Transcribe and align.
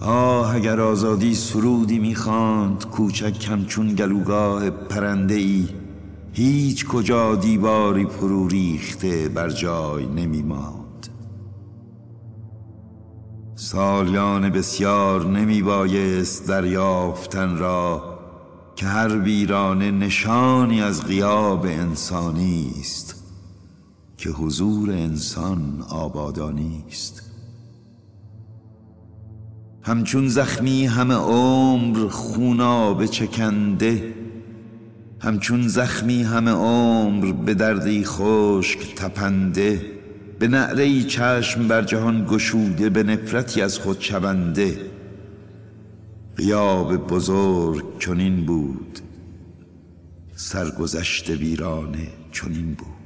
آه 0.00 0.54
اگر 0.54 0.80
آزادی 0.80 1.34
سرودی 1.34 1.98
می‌خواند 1.98 2.84
کوچک 2.84 3.38
کمچون 3.38 3.94
گلوگاه 3.94 4.70
پرنده 4.70 5.34
ای 5.34 5.68
هیچ 6.32 6.86
کجا 6.86 7.34
دیواری 7.34 8.06
فرو 8.06 8.48
ریخته 8.48 9.28
بر 9.28 9.50
جای 9.50 10.06
نمیماند. 10.06 11.08
سالیان 13.54 14.50
بسیار 14.50 15.26
نمی 15.26 15.62
بایست 15.62 16.48
دریافتن 16.48 17.58
را 17.58 18.18
که 18.76 18.86
هر 18.86 19.18
ویرانه 19.18 19.90
نشانی 19.90 20.82
از 20.82 21.04
غیاب 21.04 21.66
انسانی 21.66 22.74
است 22.80 23.24
که 24.16 24.30
حضور 24.30 24.90
انسان 24.90 25.84
آبادانی 25.90 26.84
است. 26.88 27.27
همچون 29.88 30.28
زخمی 30.28 30.86
همه 30.86 31.14
عمر 31.14 32.08
خونا 32.08 33.06
چکنده 33.06 34.14
همچون 35.20 35.68
زخمی 35.68 36.22
همه 36.22 36.50
عمر 36.50 37.32
به 37.32 37.54
دردی 37.54 38.04
خشک 38.04 38.94
تپنده 38.94 39.80
به 40.38 40.48
نعره 40.48 41.02
چشم 41.02 41.68
بر 41.68 41.82
جهان 41.82 42.26
گشوده 42.30 42.90
به 42.90 43.02
نفرتی 43.02 43.62
از 43.62 43.78
خود 43.78 44.00
شونده. 44.00 44.78
غیاب 46.36 46.96
بزرگ 46.96 47.84
چنین 47.98 48.46
بود 48.46 48.98
سرگذشت 50.34 51.30
ویرانه 51.30 52.08
چنین 52.32 52.74
بود. 52.74 52.97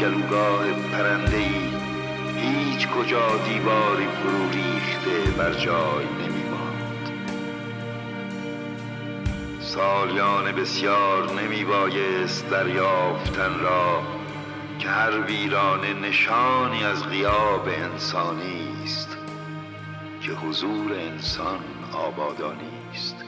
گلوگاه 0.00 0.72
پرنده 0.72 1.36
ای 1.36 1.70
هیچ 2.36 2.88
کجا 2.88 3.28
دیواری 3.48 4.06
فرو 4.06 4.50
ریخته 4.50 5.30
بر 5.38 5.52
جای 5.52 6.04
نمی 6.04 6.42
ماند 6.42 7.10
سالیان 9.60 10.52
بسیار 10.52 11.32
نمی 11.32 11.64
بایست 11.64 12.50
دریافتن 12.50 13.60
را 13.60 14.02
که 14.78 14.88
هر 14.88 15.20
ویرانه 15.20 15.94
نشانی 15.94 16.84
از 16.84 17.08
غیاب 17.08 17.68
انسانی 17.68 18.68
است 18.84 19.16
که 20.20 20.32
حضور 20.32 20.92
انسان 20.92 21.60
آبادانی 21.92 22.90
است. 22.92 23.24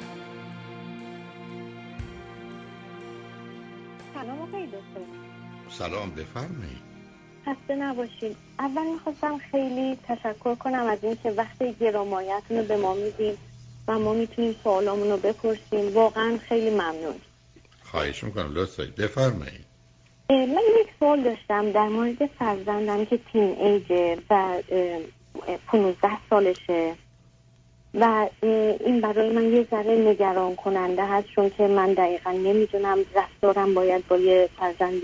سلام 4.14 4.48
بفرمایید. 5.80 6.82
خسته 7.46 7.76
نباشید. 7.76 8.36
اول 8.58 8.86
می‌خواستم 8.86 9.38
خیلی 9.50 9.98
تشکر 10.08 10.54
کنم 10.54 10.86
از 10.86 10.98
اینکه 11.02 11.30
وقتی 11.30 11.72
گرامایتون 11.80 12.58
رو 12.58 12.64
به 12.64 12.76
ما 12.76 12.94
میدیم 12.94 13.38
و 13.88 13.98
ما 13.98 14.14
می‌تونیم 14.14 14.56
سوالامون 14.64 15.10
رو 15.10 15.16
بپرسیم. 15.16 15.94
واقعا 15.94 16.38
خیلی 16.48 16.70
ممنون. 16.70 17.14
خواهش 17.82 18.24
می‌کنم 18.24 18.54
لطفا 18.54 18.88
بفرمایید. 18.98 19.72
من 20.30 20.62
یک 20.80 20.86
سوال 20.98 21.22
داشتم 21.22 21.72
در 21.72 21.88
مورد 21.88 22.26
فرزندم 22.26 23.04
که 23.04 23.18
تین 23.32 23.56
ایجه 23.60 24.18
و 24.30 24.62
15 25.66 26.08
سالشه 26.30 26.94
و 27.94 28.28
این 28.42 29.00
برای 29.00 29.30
من 29.30 29.52
یه 29.52 29.66
ذره 29.70 29.96
نگران 29.96 30.56
کننده 30.56 31.06
هست 31.06 31.26
چون 31.34 31.50
که 31.50 31.66
من 31.66 31.92
دقیقا 31.92 32.30
نمی‌دونم 32.30 32.98
رفتارم 33.14 33.74
باید 33.74 34.08
با 34.08 34.16
یه 34.16 34.48
فرزند 34.58 35.02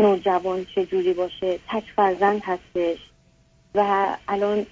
نوجوان 0.00 0.66
چه 0.74 0.86
جوری 0.86 1.12
باشه 1.12 1.58
تک 1.68 1.84
فرزند 1.96 2.42
هستش 2.44 2.98
و 3.74 4.06
الان 4.28 4.66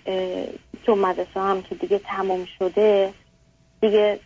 تو 0.85 0.95
مدرسه 0.97 1.41
هم 1.41 1.63
که 1.63 1.75
دیگه 1.75 1.99
تمام 1.99 2.47
شده 2.59 3.13
دیگه 3.81 4.19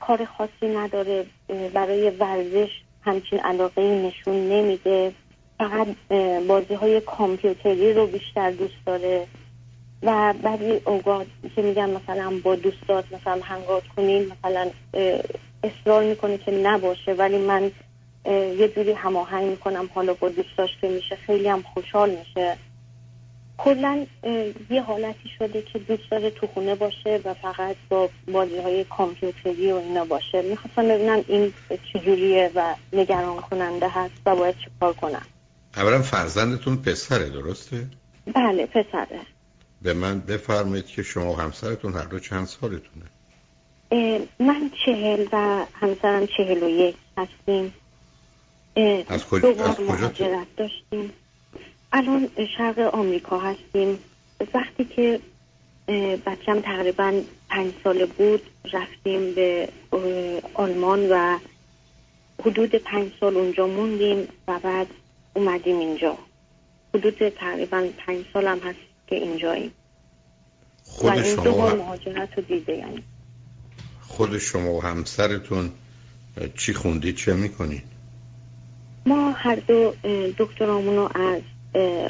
کار 0.00 0.24
خاصی 0.24 0.66
نداره 0.76 1.26
برای 1.74 2.10
ورزش 2.10 2.70
همچین 3.02 3.38
علاقه 3.38 3.82
نشون 3.82 4.48
نمیده. 4.48 5.12
فقط 5.58 5.86
بازی 6.48 6.74
های 6.74 7.00
کامپیوتری 7.00 7.92
رو 7.92 8.06
بیشتر 8.06 8.50
دوست 8.50 8.86
داره 8.86 9.26
و 10.02 10.34
بعضی 10.42 10.80
اوقات 10.84 11.26
که 11.56 11.62
میگن 11.62 11.90
مثلا 11.90 12.32
با 12.44 12.54
دوستات 12.54 13.04
مثلا 13.12 13.40
هنگات 13.42 13.82
کنین 13.96 14.32
مثلا 14.32 14.70
اصرار 15.64 16.04
می‌کنه 16.04 16.38
که 16.38 16.52
نباشه 16.52 17.12
ولی 17.12 17.38
من 17.38 17.70
یه 18.28 18.68
جوری 18.76 18.92
هماهنگ 18.92 19.50
می‌کنم 19.50 19.90
حالا 19.94 20.14
با 20.14 20.28
دوستاش 20.28 20.70
که 20.80 20.88
میشه 20.88 21.16
خیلی 21.16 21.48
هم 21.48 21.62
خوشحال 21.62 22.10
میشه. 22.10 22.56
کلا 23.58 24.06
یه 24.70 24.82
حالتی 24.82 25.28
شده 25.38 25.62
که 25.62 25.78
دوست 25.78 26.10
داره 26.10 26.30
تو 26.30 26.46
خونه 26.46 26.74
باشه 26.74 27.20
و 27.24 27.34
فقط 27.34 27.76
با 27.88 28.08
بازی 28.32 28.58
های 28.58 28.84
کامپیوتری 28.84 29.72
و 29.72 29.76
اینا 29.76 30.04
باشه. 30.04 30.42
می‌خواستم 30.42 30.88
ببینم 30.88 31.24
این 31.28 31.52
چجوریه 31.92 32.50
و 32.54 32.74
نگران 32.92 33.40
کننده 33.40 33.88
هست 33.88 34.14
و 34.26 34.36
باید 34.36 34.54
چیکار 34.64 34.92
کنم. 34.92 35.26
اولا 35.76 36.02
فرزندتون 36.02 36.76
پسره 36.76 37.30
درسته؟ 37.30 37.86
بله 38.34 38.66
پسره. 38.66 39.20
به 39.82 39.94
من 39.94 40.20
بفرمایید 40.20 40.86
که 40.86 41.02
شما 41.02 41.32
و 41.32 41.36
همسرتون 41.36 41.92
هر 41.92 42.04
دو 42.04 42.18
چند 42.18 42.46
سالتونه؟ 42.46 43.06
من 44.40 44.70
چهل 44.86 45.26
و 45.32 45.64
همسرم 45.74 46.26
چهل 46.26 46.62
و 46.62 46.68
یک 46.68 46.96
هستیم. 47.18 47.74
از 49.08 49.26
کجا, 49.26 49.48
از 49.48 49.76
کجا 49.76 50.44
داشتیم. 50.56 51.12
الان 51.92 52.28
شرق 52.58 52.78
آمریکا 52.78 53.38
هستیم. 53.38 53.98
وقتی 54.54 54.84
که 54.84 55.20
بچم 56.26 56.60
تقریبا 56.60 57.20
پنج 57.48 57.72
ساله 57.84 58.06
بود 58.06 58.42
رفتیم 58.72 59.34
به 59.34 59.68
آلمان 60.54 61.10
و 61.10 61.38
حدود 62.44 62.74
پنج 62.74 63.12
سال 63.20 63.36
اونجا 63.36 63.66
موندیم 63.66 64.28
و 64.48 64.58
بعد 64.58 64.86
اومدیم 65.34 65.78
اینجا. 65.78 66.18
حدود 66.94 67.28
تقریبا 67.28 67.86
پنج 68.06 68.24
سال 68.32 68.46
هم 68.46 68.58
هست 68.58 68.78
که 69.06 69.16
اینجاییم. 69.16 69.72
خود 70.84 71.10
و 71.10 71.12
این 71.12 71.22
شما 71.22 71.44
دو 71.44 71.50
و... 71.50 71.76
مهاجرت 71.76 72.28
رو 72.36 72.42
دیده 72.42 72.76
یعنی. 72.76 73.02
خود 74.00 74.38
شما 74.38 74.72
و 74.72 74.82
همسرتون 74.82 75.70
چی 76.56 76.74
خوندید 76.74 77.16
چه 77.16 77.34
می‌کنید؟ 77.34 77.97
ما 79.08 79.30
هر 79.30 79.54
دو 79.54 79.94
دکترامون 80.38 80.96
رو 80.96 81.10
از 81.14 81.42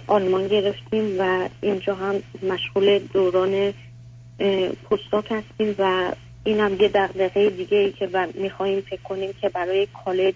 آلمان 0.06 0.48
گرفتیم 0.48 1.20
و 1.20 1.48
اینجا 1.60 1.94
هم 1.94 2.14
مشغول 2.42 2.98
دوران 2.98 3.74
پستاک 4.90 5.32
هستیم 5.32 5.74
و 5.78 6.12
این 6.44 6.60
هم 6.60 6.80
یه 6.80 6.88
دقدقه 6.88 7.50
دیگه 7.50 7.78
ای 7.78 7.92
که 7.92 8.08
میخواییم 8.34 8.80
فکر 8.80 9.02
کنیم 9.02 9.30
که 9.40 9.48
برای 9.48 9.88
کالج 10.04 10.34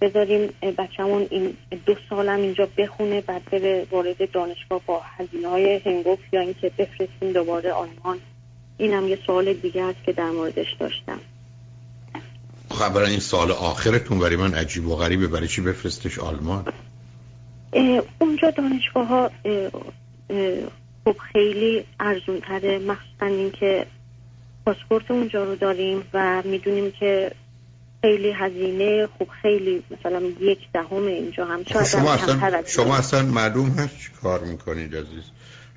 بذاریم. 0.00 0.48
بچهمون 0.78 1.26
این 1.30 1.56
دو 1.86 1.94
سالم 2.10 2.40
اینجا 2.40 2.68
بخونه 2.78 3.20
بعد 3.20 3.44
بره 3.44 3.86
وارد 3.90 4.30
دانشگاه 4.32 4.80
با 4.86 5.00
هزینه 5.04 5.48
های 5.48 5.80
هنگوف 5.84 6.18
یا 6.32 6.40
اینکه 6.40 6.70
بفرستیم 6.78 7.32
دوباره 7.32 7.72
آلمان. 7.72 8.18
این 8.78 8.92
هم 8.92 9.08
یه 9.08 9.18
سوال 9.26 9.52
دیگه 9.52 9.82
است 9.82 10.04
که 10.04 10.12
در 10.12 10.30
موردش 10.30 10.76
داشتم. 10.80 11.20
خبر 12.76 13.02
این 13.02 13.20
سال 13.20 13.50
آخرتون 13.50 14.18
برای 14.18 14.36
من 14.36 14.54
عجیب 14.54 14.88
و 14.88 14.96
غریبه 14.96 15.26
برای 15.26 15.48
چی 15.48 15.60
بفرستش 15.60 16.18
آلمان؟ 16.18 16.64
اونجا 18.18 18.50
دانشگاه 18.50 19.06
ها 19.06 19.30
خب 21.04 21.16
خیلی 21.32 21.84
ارزون 22.00 22.40
تره 22.40 22.78
مخصوصا 22.78 23.26
اینکه 23.26 23.86
پاسپورت 24.66 25.10
اونجا 25.10 25.44
رو 25.44 25.56
داریم 25.56 26.02
و 26.14 26.42
می‌دونیم 26.44 26.90
که 26.90 27.32
خیلی 28.02 28.32
هزینه 28.32 29.08
خوب 29.18 29.28
خیلی 29.42 29.82
مثلا 29.90 30.22
یک 30.40 30.58
دهم 30.74 31.06
اینجا 31.06 31.44
هم 31.44 31.64
شما 31.64 32.12
اصلا 32.12 32.62
شما 32.66 32.96
اصلا 32.96 33.22
معلوم 33.22 33.68
هست 33.68 33.98
چی 33.98 34.08
کار 34.22 34.44
می‌کنید 34.44 34.96
عزیز؟ 34.96 35.24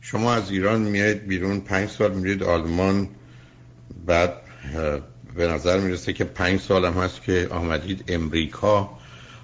شما 0.01 0.33
از 0.33 0.51
ایران 0.51 0.81
میایید 0.81 1.27
بیرون 1.27 1.59
پنج 1.59 1.89
سال 1.89 2.11
میرید 2.11 2.43
آلمان 2.43 3.09
بعد 4.05 4.33
به 5.35 5.47
نظر 5.47 5.79
می‌رسه 5.79 6.13
که 6.13 6.23
پنج 6.23 6.61
سال 6.61 6.85
هم 6.85 6.93
هست 6.93 7.23
که 7.23 7.47
آمدید 7.51 8.03
امریکا. 8.07 8.89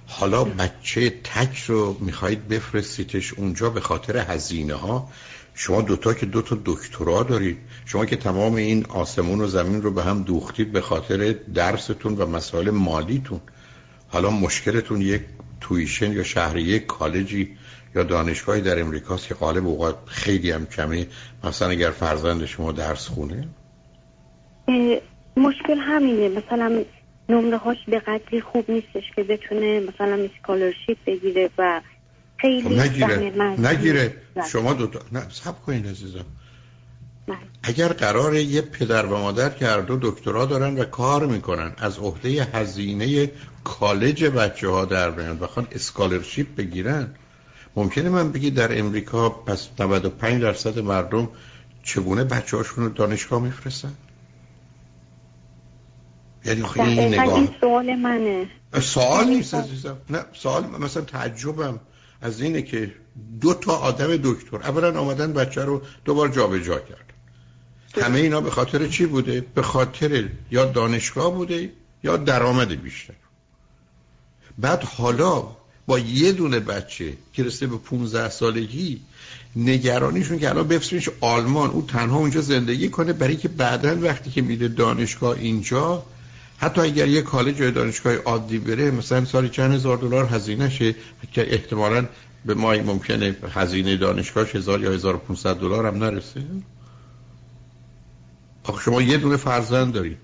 حالا 0.06 0.44
بچه 0.44 1.10
تک 1.10 1.58
رو 1.58 1.96
می‌خواهید 2.00 2.48
بفرستیدش 2.48 3.34
اونجا 3.34 3.70
به 3.70 3.80
خاطر 3.80 4.16
هزینه 4.16 4.74
ها 4.74 5.08
شما 5.54 5.82
دوتا 5.82 6.14
که 6.14 6.26
دوتا 6.26 6.58
دکترا 6.64 7.22
دارید. 7.22 7.58
شما 7.84 8.06
که 8.06 8.16
تمام 8.16 8.54
این 8.54 8.86
آسمون 8.86 9.40
و 9.40 9.46
زمین 9.46 9.82
رو 9.82 9.90
به 9.90 10.02
هم 10.02 10.22
دوختید 10.22 10.72
به 10.72 10.80
خاطر 10.80 11.34
درستون 11.54 12.14
و 12.14 12.26
مسائل 12.26 12.70
مالیتون. 12.70 13.40
حالا 14.08 14.30
مشکلتون 14.30 15.00
یک 15.00 15.22
تویشن 15.60 16.12
یا 16.12 16.22
شهر 16.22 16.56
یک 16.56 16.86
کالجی 16.86 17.56
یا 17.94 18.02
دانشگاهی 18.02 18.60
در 18.60 18.80
امریکاست 18.80 19.28
که 19.28 19.34
غالب 19.34 19.66
اوقات 19.66 19.96
خیلی 20.06 20.50
هم 20.50 20.66
کمی. 20.66 21.06
مثلا 21.44 21.68
اگر 21.68 21.90
فرزند 21.90 22.46
شما 22.46 22.72
درس 22.72 23.08
خونه؟ 23.08 23.48
مشکل 25.36 25.78
همینه. 25.78 26.28
مثلا 26.28 26.84
نمره 27.28 27.56
هاش 27.56 27.76
به 27.88 27.98
قدری 27.98 28.40
خوب 28.40 28.70
نیستش 28.70 29.04
که 29.16 29.22
بتونه 29.22 29.80
مثلا 29.80 30.28
اسکالرشیپ 30.34 30.98
بگیره 31.06 31.50
و 31.58 31.80
خیلی 32.36 32.62
خب 32.62 32.72
نگیره. 32.72 33.32
نگیره. 33.58 34.14
شما 34.52 34.72
دو 34.72 34.86
تا 34.86 35.00
نه 35.12 35.26
سب 35.30 35.62
کنید 35.62 35.86
عزیزم. 35.86 36.24
بله. 37.26 37.36
اگر 37.62 37.88
قرار 37.88 38.34
یه 38.34 38.60
پدر 38.60 39.06
و 39.06 39.18
مادر 39.18 39.48
که 39.50 39.66
هر 39.66 39.80
دو 39.80 39.98
دکترا 40.02 40.44
دارن 40.44 40.78
و 40.78 40.84
کار 40.84 41.26
می‌کنن 41.26 41.72
از 41.78 41.98
عهده 41.98 42.44
هزینه 42.52 43.30
کالج 43.64 44.24
بچه 44.24 44.68
ها 44.68 44.84
در 44.84 45.10
بیان 45.10 45.38
بخوان 45.38 45.66
اسکالرشیپ 45.72 46.56
بگیرن 46.56 47.14
ممکنه 47.76 48.08
من 48.08 48.32
بگی 48.32 48.50
در 48.50 48.78
امریکا 48.78 49.28
پس 49.28 49.68
95 49.80 50.42
درصد 50.42 50.78
مردم 50.78 51.28
چگونه 51.82 52.24
بچه 52.24 52.56
هاشون 52.56 52.84
رو 52.84 52.90
دانشگاه 52.90 53.42
میفرستن؟ 53.42 53.92
یعنی 56.46 56.62
این 56.76 57.14
نگاه. 57.14 57.34
این 57.34 57.48
سوال 57.60 57.94
منه. 57.94 58.46
سوال 58.80 59.24
نیست 59.28 59.54
عزیزم. 59.54 59.96
نه 60.10 60.24
سوال 60.32 60.66
مثلا 60.66 61.02
تعجبم 61.02 61.80
از 62.22 62.40
اینه 62.40 62.62
که 62.62 62.92
دو 63.40 63.54
تا 63.54 63.72
آدم 63.72 64.16
دکتر 64.16 64.56
اولا 64.56 65.00
آمدن 65.00 65.32
بچه 65.32 65.64
رو 65.64 65.82
دوبار 66.04 66.28
جابجا 66.28 66.78
کرد. 66.78 67.12
همه 68.02 68.18
اینا 68.18 68.40
به 68.40 68.50
خاطر 68.50 68.86
چی 68.86 69.06
بوده؟ 69.06 69.44
به 69.54 69.62
خاطر 69.62 70.28
یا 70.50 70.64
دانشگاه 70.64 71.34
بوده 71.34 71.72
یا 72.04 72.16
درآمد 72.16 72.82
بیشتر. 72.82 73.14
بعد 74.58 74.82
حالا 74.82 75.44
با 75.86 75.98
یه 75.98 76.32
دونه 76.32 76.60
بچه 76.60 77.12
که 77.32 77.42
رسته 77.42 77.66
به 77.66 77.76
15 77.76 78.28
سالگی 78.30 79.00
نگرانیشون 79.56 80.38
که 80.38 80.48
الان 80.48 80.68
بفرستینش 80.68 81.08
آلمان 81.20 81.70
او 81.70 81.82
تنها 81.82 82.18
اونجا 82.18 82.40
زندگی 82.40 82.88
کنه 82.88 83.12
برای 83.12 83.36
که 83.36 83.48
بعدا 83.48 84.00
وقتی 84.00 84.30
که 84.30 84.42
میره 84.42 84.68
دانشگاه 84.68 85.38
اینجا 85.38 86.04
حتی 86.58 86.80
اگر 86.80 87.08
یه 87.08 87.22
کالج 87.22 87.60
یا 87.60 87.70
دانشگاه 87.70 88.14
عادی 88.14 88.58
بره 88.58 88.90
مثلا 88.90 89.24
سالی 89.24 89.48
چند 89.48 89.74
هزار 89.74 89.96
دلار 89.96 90.24
هزینه 90.24 90.70
شه؟ 90.70 90.94
که 91.32 91.54
احتمالا 91.54 92.06
به 92.44 92.54
ما 92.54 92.72
ممکنه 92.72 93.36
هزینه 93.54 93.96
دانشگاه 93.96 94.46
هزار 94.46 94.80
یا 94.80 94.92
1500 94.92 95.56
دلار 95.56 95.86
هم 95.86 96.04
نرسه. 96.04 96.42
آخه 98.64 98.82
شما 98.82 99.02
یه 99.02 99.16
دونه 99.16 99.36
فرزند 99.36 99.92
دارید. 99.92 100.18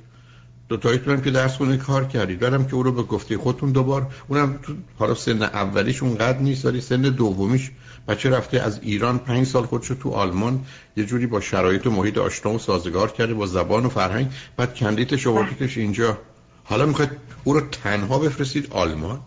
دو 0.73 0.79
تایتون 0.79 1.15
هم 1.15 1.21
که 1.21 1.31
درس 1.31 1.57
خونه 1.57 1.77
کار 1.77 2.05
کردید 2.05 2.39
بعدم 2.39 2.65
که 2.65 2.75
او 2.75 2.83
رو 2.83 2.93
به 2.93 3.03
گفته 3.03 3.39
خودتون 3.39 3.73
دوبار. 3.73 4.07
اونم 4.29 4.59
تو 4.63 4.73
حالا 4.99 5.15
سن 5.15 5.43
اولیش 5.43 6.03
اونقدر 6.03 6.39
نیست 6.39 6.65
ولی 6.65 6.81
سن 6.81 7.03
دومیش. 7.03 7.71
بچه 8.09 8.31
رفته 8.31 8.61
از 8.61 8.81
ایران 8.83 9.19
پنج 9.19 9.47
سال 9.47 9.63
خودشو 9.63 9.95
تو 9.95 10.11
آلمان 10.11 10.61
یه 10.97 11.05
جوری 11.05 11.27
با 11.27 11.41
شرایط 11.41 11.87
و 11.87 11.91
محیط 11.91 12.19
آشنا 12.19 12.53
و 12.53 12.59
سازگار 12.59 13.11
کرده 13.11 13.35
با 13.35 13.47
زبان 13.47 13.87
و 13.87 13.89
فرهنگ. 13.89 14.33
بعد 14.57 14.75
کندیتش 14.75 15.27
آوردیدش 15.27 15.79
اینجا. 15.79 16.19
حالا 16.65 16.87
می‌خواید 16.87 17.11
او 17.45 17.53
رو 17.53 17.61
تنها 17.61 18.19
بفرستید 18.19 18.69
آلمان؟ 18.71 19.21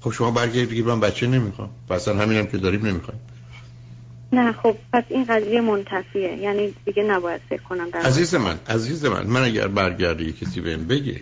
خب 0.00 0.10
شما 0.10 0.30
برگردید 0.30 0.70
بگید 0.70 0.86
من 0.86 1.00
بچه 1.00 1.26
نمی‌خوام. 1.26 1.70
و 1.88 1.92
اصلا 1.92 2.18
همینم 2.18 2.46
که 2.46 2.58
داریم 2.58 2.86
نمی‌خوایم. 2.86 3.20
نه 4.32 4.52
خب 4.52 4.76
پس 4.92 5.04
این 5.08 5.24
قضیه 5.24 5.60
منتفیه. 5.60 6.36
یعنی 6.36 6.74
دیگه 6.84 7.02
نباید 7.02 7.40
فکر 7.48 7.62
کنم 7.62 7.90
در 7.90 8.00
عزیز 8.00 8.34
من 8.34 8.58
عزیز 8.68 9.04
من 9.04 9.26
من 9.26 9.44
اگر 9.44 9.68
برگردی 9.68 10.32
کسی 10.32 10.60
بهم 10.60 10.84
بگه 10.86 11.20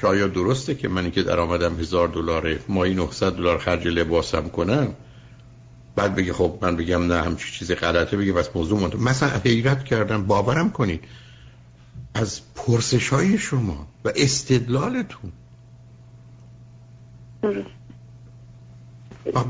که 0.00 0.06
آیا 0.06 0.26
درسته 0.26 0.74
که 0.74 0.88
منی 0.88 1.10
که 1.10 1.22
درآمدم 1.22 1.80
هزار 1.80 2.08
دلاره 2.08 2.58
مایی 2.68 2.94
900 2.94 3.32
دلار 3.32 3.58
خرج 3.58 3.86
لباسم 3.88 4.48
کنم؟ 4.48 4.94
بعد 5.96 6.14
بگه 6.14 6.32
خب 6.32 6.58
من 6.62 6.76
بگم 6.76 7.06
نه 7.12 7.22
همچی 7.22 7.52
چیز 7.52 7.72
غلطه 7.72 8.16
بگه 8.16 8.32
بس 8.32 8.48
موضوع 8.54 8.80
منتفی 8.80 9.02
مثلا 9.02 9.28
حیرت 9.44 9.84
کردم 9.84 10.26
باورم 10.26 10.70
کنید. 10.70 11.04
از 12.14 12.40
پرسش 12.54 13.08
های 13.08 13.38
شما 13.38 13.86
و 14.04 14.12
استدلالتون. 14.16 15.32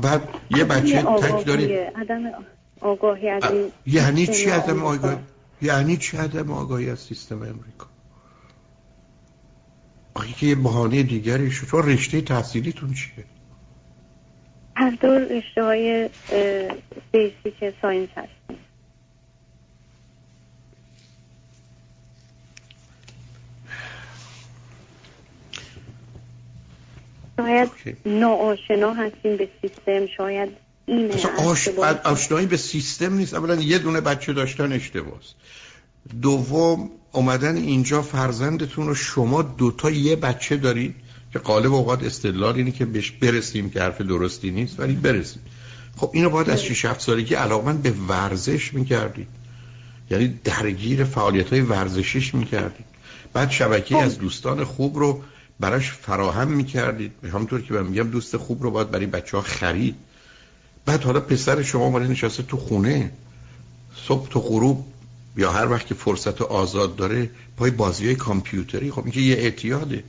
بعد 0.01 0.29
یه 0.49 0.63
بچه 0.63 1.01
تک 1.01 1.45
داری. 1.45 1.79
آگاهی 2.83 3.29
از 3.29 3.43
یعنی 3.85 4.27
چی 4.27 4.49
عدم 4.49 4.83
آگاهی؟ 4.83 5.17
یعنی 5.61 5.97
چی 5.97 6.17
عدم 6.17 6.51
آگاهی 6.51 6.89
از 6.89 6.99
سیستم 6.99 7.35
امریکا؟ 7.35 7.87
آخه 10.13 10.33
که 10.33 10.45
یه 10.45 10.55
بحانه 10.55 11.03
دیگری 11.03 11.51
شد 11.51 11.67
چون 11.67 11.83
رشته 11.83 12.21
تحصیلیتون 12.21 12.93
چیه؟ 12.93 13.25
هر 14.75 14.89
دو 14.89 15.07
رشته 15.07 15.63
های 15.63 16.09
بیسیک 17.11 17.73
ساینس 17.81 18.09
هست. 18.17 18.59
شاید 27.37 27.69
ناآشنا 28.05 28.93
هستیم 28.93 29.37
به 29.37 29.49
سیستم 29.61 30.07
شاید 30.17 30.49
آش... 31.37 31.67
آشنایی 32.03 32.47
به 32.47 32.57
سیستم 32.57 33.13
نیست. 33.13 33.33
اولا 33.33 33.55
یه 33.55 33.77
دونه 33.77 34.01
بچه 34.01 34.33
داشتن 34.33 34.71
اشتباس. 34.71 35.33
دوم 36.21 36.89
اومدن 37.11 37.55
اینجا 37.55 38.01
فرزندتون 38.01 38.87
رو 38.87 38.95
شما 38.95 39.41
دوتا 39.41 39.89
یه 39.89 40.15
بچه 40.15 40.57
دارید 40.57 40.95
که 41.33 41.39
قالب 41.39 41.73
اوقات 41.73 42.03
استدلال 42.03 42.55
اینه 42.55 42.71
که 42.71 42.85
بهش 42.85 43.11
برسیم 43.11 43.69
که 43.69 43.81
حرف 43.81 44.01
درستی 44.01 44.51
نیست 44.51 44.79
ولی 44.79 44.93
برسیم. 44.93 45.41
خب 45.97 46.11
اینو 46.13 46.29
باید 46.29 46.49
از 46.49 46.63
6 46.63 46.85
7 46.85 47.01
سالگی 47.01 47.35
علاقمند 47.35 47.81
به 47.81 47.93
ورزش 48.07 48.73
می‌کردید. 48.73 49.27
یعنی 50.11 50.39
درگیر 50.43 51.03
فعالیت 51.03 51.49
های 51.49 51.61
ورزشیش 51.61 52.35
می‌کردید. 52.35 52.85
بعد 53.33 53.51
شبکه 53.51 53.97
از 53.97 54.17
دوستان 54.17 54.63
خوب 54.63 54.97
رو 54.97 55.21
براش 55.59 55.91
فراهم 55.91 56.47
می‌کردید. 56.47 57.11
همونطور 57.33 57.61
که 57.61 57.73
من 57.73 57.83
میگم 57.83 58.09
دوست 58.09 58.37
خوب 58.37 58.63
رو 58.63 58.71
باید 58.71 58.91
برای 58.91 59.05
بچه 59.05 59.37
ها 59.37 59.43
خرید. 59.43 59.95
بعد 60.85 61.03
حالا 61.03 61.19
پسر 61.19 61.61
شما 61.61 61.89
مالی 61.89 62.07
نشسته 62.07 62.43
تو 62.43 62.57
خونه 62.57 63.11
صبح 64.07 64.29
تو 64.29 64.39
غروب 64.39 64.85
یا 65.37 65.51
هر 65.51 65.71
وقت 65.71 65.87
که 65.87 65.93
فرصت 65.93 66.41
آزاد 66.41 66.95
داره 66.95 67.29
پای 67.57 67.71
بازی 67.71 68.05
های 68.05 68.15
کامپیوتری. 68.15 68.91
خب 68.91 69.03
اینکه 69.03 69.21
یه 69.21 69.35
اعتیاده. 69.35 70.03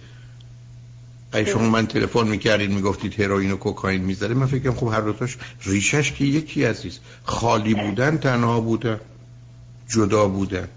اگه 1.33 1.51
شما 1.51 1.71
من 1.71 1.87
تلفن 1.87 2.29
می‌کردید 2.29 2.71
می‌گفتید 2.71 3.21
هروئین 3.21 3.51
و 3.51 3.57
کوکائین 3.57 4.03
می‌ذاره 4.03 4.35
من 4.35 4.47
فکرم 4.47 4.75
خب 4.75 4.87
هر 4.87 5.01
دوتاش 5.01 5.37
ریشش 5.63 6.13
که 6.13 6.25
یکی 6.25 6.65
عزیز. 6.65 6.99
خالی 7.25 7.75
بودن 7.75 8.19
تنها 8.19 8.61
بودن. 8.61 9.01
جدا 9.89 10.29
بودن. 10.29 10.69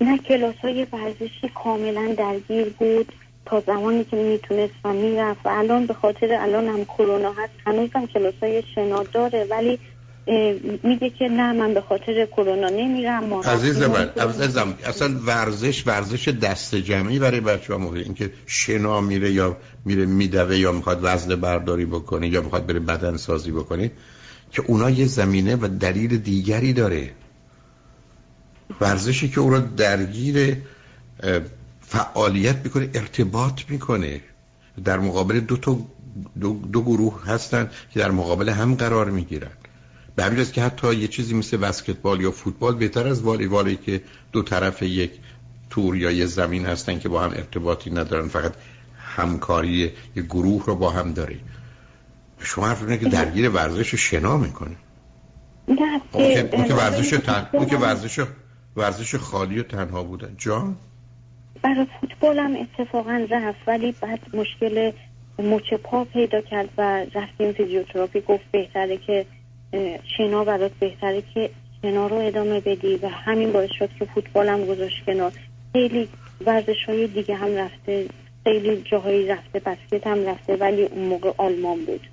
نه 0.00 0.18
کلاس 0.18 0.54
های 0.62 0.86
ورزشی 0.92 1.50
کاملا 1.64 2.14
درگیر 2.18 2.68
بود. 2.78 3.12
تا 3.50 3.62
زمانی 3.66 4.04
که 4.04 4.16
می‌تونست 4.16 4.74
و 4.84 4.92
می‌رفت. 4.92 5.40
و 5.44 5.48
الان 5.48 5.86
به 5.86 5.94
خاطر 5.94 6.28
الان 6.40 6.66
هم 6.66 6.84
کرونا 6.84 7.32
هست 7.32 7.52
هنوز 7.66 7.90
هم 7.94 8.06
کلاس 8.06 8.34
های 8.42 8.62
شنا 8.74 9.02
داره. 9.02 9.46
ولی 9.50 9.78
میگه 10.82 11.10
که 11.10 11.28
نه 11.28 11.52
من 11.52 11.74
به 11.74 11.80
خاطر 11.80 12.26
کرونا 12.26 12.68
نمیرم. 12.68 13.34
عزیز 13.34 13.82
من 13.82 14.08
عزیزم 14.08 14.74
اصلا 14.84 15.20
ورزش 15.26 15.86
ورزش 15.86 16.28
دست 16.28 16.74
جمعی 16.74 17.18
برای 17.18 17.40
بچه 17.40 17.72
ها 17.72 17.78
موقع 17.78 17.98
اینکه 17.98 18.32
شنا 18.46 19.00
میره 19.00 19.30
یا 19.30 19.56
میره 19.84 20.06
میدوه 20.06 20.58
یا 20.58 20.72
می‌خواد 20.72 21.00
وزن 21.02 21.36
برداری 21.36 21.84
بکنه 21.84 22.28
یا 22.28 22.40
می‌خواد 22.40 22.66
بره 22.66 22.80
بدن 22.80 23.16
سازی 23.16 23.50
بکنه 23.50 23.90
که 24.50 24.62
اونا 24.66 24.90
یه 24.90 25.06
زمینه 25.06 25.56
و 25.56 25.68
دلیل 25.80 26.18
دیگری 26.18 26.72
داره. 26.72 27.10
ورزشی 28.80 29.28
که 29.28 29.40
او 29.40 29.50
را 29.50 29.58
درگیر 29.58 30.56
فعالیت 31.90 32.56
می‌کنه 32.64 32.90
ارتباط 32.94 33.60
می‌کنه. 33.68 34.20
در 34.84 34.98
مقابل 34.98 35.40
دو, 35.40 35.56
تا 35.56 35.78
دو, 36.40 36.52
دو 36.72 36.82
گروه 36.82 37.26
هستن 37.26 37.70
که 37.90 38.00
در 38.00 38.10
مقابل 38.10 38.48
هم 38.48 38.74
قرار 38.74 39.10
می‌گیرن. 39.10 39.50
به 40.16 40.24
همین 40.24 40.44
که 40.44 40.62
حتی 40.62 40.94
یه 40.94 41.08
چیزی 41.08 41.34
مثل 41.34 41.56
بسکتبال 41.56 42.20
یا 42.20 42.30
فوتبال 42.30 42.74
بهتر 42.74 43.08
از 43.08 43.22
والیبالی 43.22 43.76
که 43.76 44.02
دو 44.32 44.42
طرف 44.42 44.82
یک 44.82 45.10
تور 45.70 45.96
یا 45.96 46.10
یه 46.10 46.26
زمین 46.26 46.66
هستن 46.66 46.98
که 46.98 47.08
با 47.08 47.22
هم 47.22 47.30
ارتباطی 47.30 47.90
ندارن 47.90 48.28
فقط 48.28 48.52
همکاری 49.16 49.92
یه 50.16 50.22
گروه 50.22 50.66
رو 50.66 50.74
با 50.76 50.90
هم 50.90 51.12
داره. 51.12 51.38
شما 52.38 52.68
حرف 52.68 52.98
که 52.98 53.08
درگیر 53.08 53.48
ورزش 53.48 53.94
شنا 53.94 54.36
می‌کنه. 54.36 54.76
نه 55.68 56.00
اون 56.12 56.64
که 56.68 56.74
ورزش 56.74 57.10
تن... 57.10 57.48
اون 57.52 57.66
که 57.66 57.76
ورزش 57.76 58.24
ورزش 58.76 59.14
خالی 59.14 59.60
و 59.60 59.62
تنها 59.62 60.02
بودن. 60.02 60.34
جان؟ 60.38 60.76
برای 61.62 61.86
فوتبال 62.00 62.38
هم 62.38 62.56
اتفاقا 62.56 63.26
رفت 63.30 63.58
ولی 63.66 63.94
بعد 64.00 64.20
مشکل 64.34 64.92
مچ 65.38 65.74
پا 65.74 66.04
پیدا 66.04 66.40
کرد 66.40 66.68
و 66.78 67.06
رفتیم 67.14 67.52
فیزیوتراپی 67.52 68.20
گفت 68.20 68.44
بهتره 68.52 68.96
که 68.96 69.26
شنا 70.16 70.44
برات 70.44 70.72
بهتره 70.80 71.22
که 71.34 71.50
شنا 71.82 72.06
رو 72.06 72.16
ادامه 72.16 72.60
بدی 72.60 72.96
و 72.96 73.08
همین 73.08 73.52
باعث 73.52 73.70
شد 73.78 73.88
که 73.98 74.06
هم 74.34 74.64
گذاشت 74.64 75.04
کنار. 75.06 75.32
خیلی 75.72 76.08
ورزش 76.46 76.84
های 76.88 77.06
دیگه 77.06 77.34
هم 77.34 77.56
رفته 77.56 78.06
خیلی 78.44 78.82
جاهایی 78.82 79.28
رفته 79.28 79.58
بسکت 79.58 80.06
هم 80.06 80.26
رفته 80.26 80.56
ولی 80.56 80.82
اون 80.82 81.04
موقع 81.04 81.32
آلمان 81.36 81.84
بود. 81.84 82.06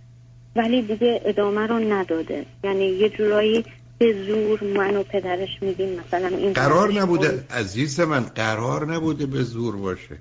ولی 0.55 0.81
دیگه 0.81 1.21
ادامه 1.25 1.67
رو 1.67 1.79
نداده. 1.79 2.45
یعنی 2.63 2.85
یه 2.85 3.09
جورایی 3.09 3.65
به 3.99 4.25
زور 4.27 4.63
من 4.63 4.95
و 4.95 5.03
پدرش 5.03 5.49
میگیم 5.61 5.99
مثلا 5.99 6.27
این 6.27 6.53
قرار 6.53 6.93
نبوده. 6.93 7.45
عزیز 7.49 7.99
من 7.99 8.23
قرار 8.23 8.93
نبوده 8.93 9.25
به 9.25 9.43
زور 9.43 9.75
باشه. 9.75 10.17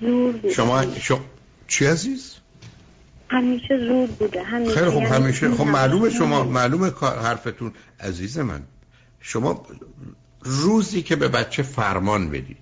زور 0.00 0.32
بوده 0.32 0.52
شما 0.52 0.94
شما 1.00 1.20
چی 1.68 1.86
عزیز؟ 1.86 2.34
همیشه 3.28 3.78
زور 3.88 4.06
بوده. 4.06 4.42
همیشه 4.42 4.74
خیلی 4.74 4.90
خب 4.90 4.96
یعنی 4.96 5.06
همیشه 5.06 5.50
خب 5.50 5.64
معلومه 5.64 6.10
شما. 6.10 6.44
معلومه 6.44 6.90
حرفتون. 7.00 7.72
عزیز 8.00 8.38
من 8.38 8.62
شما 9.20 9.66
روزی 10.42 11.02
که 11.02 11.16
به 11.16 11.28
بچه 11.28 11.62
فرمان 11.62 12.30
بدید 12.30 12.56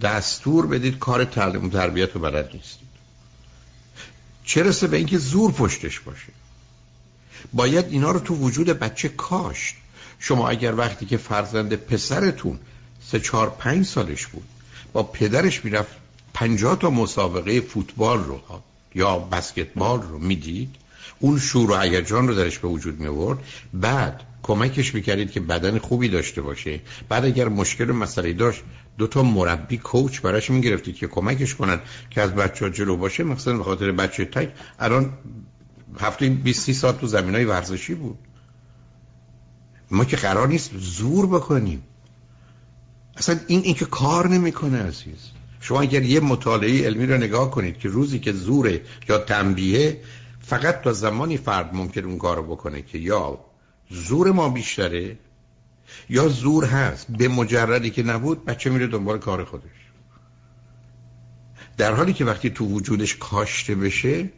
دستور 0.00 0.66
بدید 0.66 0.98
کار 0.98 1.24
تعلیم 1.24 1.64
و 1.64 1.68
تربیت 1.68 2.12
رو 2.12 2.20
بلد 2.20 2.50
نیستید. 2.54 2.88
چه 4.44 4.62
رسه 4.62 4.86
به 4.86 4.96
اینکه 4.96 5.18
زور 5.18 5.52
پشتش 5.52 6.00
باشه؟ 6.00 6.32
باید 7.52 7.86
اینا 7.90 8.10
رو 8.10 8.20
تو 8.20 8.34
وجود 8.34 8.66
بچه 8.66 9.08
کاشت. 9.08 9.74
شما 10.18 10.48
اگر 10.48 10.74
وقتی 10.74 11.06
که 11.06 11.16
فرزند 11.16 11.74
پسرتون 11.74 12.58
سه 13.10 13.20
چهار 13.20 13.50
پنج 13.50 13.86
سالش 13.86 14.26
بود 14.26 14.44
با 14.92 15.02
پدرش 15.02 15.64
می‌رفت 15.64 15.96
پنجاه 16.34 16.78
تا 16.78 16.90
مسابقه 16.90 17.60
فوتبال 17.60 18.24
رو 18.24 18.40
یا 18.94 19.18
بسکتبال 19.18 20.02
رو 20.02 20.18
می‌دید 20.18 20.74
اون 21.18 21.38
شور 21.38 21.70
و 21.70 21.76
هیجان 21.76 22.28
رو 22.28 22.34
درش 22.34 22.58
به 22.58 22.68
وجود 22.68 23.00
می 23.00 23.06
آورد 23.06 23.38
بعد 23.74 24.20
کمکش 24.42 24.94
می‌کردید 24.94 25.30
که 25.30 25.40
بدن 25.40 25.78
خوبی 25.78 26.08
داشته 26.08 26.42
باشه. 26.42 26.80
بعد 27.08 27.24
اگر 27.24 27.48
مشکل 27.48 27.90
و 27.90 27.92
مسئله 27.92 28.32
داشت 28.32 28.62
دو 28.98 29.06
تا 29.06 29.22
مربی 29.22 29.78
کوچ 29.78 30.20
براش 30.20 30.50
می‌گرفتید 30.50 30.96
که 30.96 31.06
کمکش 31.06 31.54
کنن 31.54 31.80
که 32.10 32.20
از 32.20 32.34
بچه 32.34 32.64
ها 32.64 32.70
جلو 32.70 32.96
باشه. 32.96 33.24
مثلا 33.24 33.56
به 33.56 33.64
خاطر 33.64 33.92
بچه 33.92 34.24
تک 34.24 34.52
الان 34.78 35.12
هفته 36.00 36.28
20 36.28 36.72
ساعت 36.72 37.00
تو 37.00 37.06
زمین 37.06 37.34
های 37.34 37.44
ورزشی 37.44 37.94
بود. 37.94 38.18
ما 39.90 40.04
که 40.04 40.16
قرار 40.16 40.48
نیست 40.48 40.70
زور 40.78 41.26
بکنیم. 41.26 41.82
اصلا 43.16 43.40
این 43.46 43.60
این 43.60 43.74
که 43.74 43.84
کار 43.84 44.28
نمی‌کنه 44.28 44.82
عزیز. 44.82 45.30
شما 45.60 45.80
اگر 45.80 46.02
یه 46.02 46.20
مطالعه 46.20 46.84
علمی 46.84 47.06
رو 47.06 47.16
نگاه 47.16 47.50
کنید 47.50 47.78
که 47.78 47.88
روزی 47.88 48.18
که 48.18 48.32
زوره 48.32 48.80
یا 49.08 49.18
تنبیه 49.18 50.00
فقط 50.40 50.82
تا 50.82 50.92
زمانی 50.92 51.36
فرد 51.36 51.74
ممکن 51.74 52.04
اون 52.04 52.18
کارو 52.18 52.42
بکنه 52.42 52.82
که 52.82 52.98
یا 52.98 53.38
زور 53.90 54.32
ما 54.32 54.48
بیشتره 54.48 55.18
یا 56.08 56.28
زور 56.28 56.64
هست. 56.64 57.06
به 57.10 57.28
مجردی 57.28 57.90
که 57.90 58.02
نبود 58.02 58.44
بچه 58.44 58.70
میره 58.70 58.86
دنبال 58.86 59.18
کار 59.18 59.44
خودش. 59.44 59.70
در 61.76 61.94
حالی 61.94 62.12
که 62.12 62.24
وقتی 62.24 62.50
تو 62.50 62.66
وجودش 62.66 63.16
کاشته 63.16 63.74
بشه 63.74 64.30